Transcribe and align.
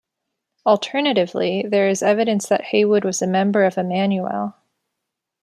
Alternatively, 0.65 1.61
there 1.69 1.87
is 1.87 2.01
evidence 2.01 2.49
that 2.49 2.63
Heywood 2.63 3.05
was 3.05 3.21
a 3.21 3.27
member 3.27 3.65
of 3.65 3.77
Emmanuel. 3.77 4.55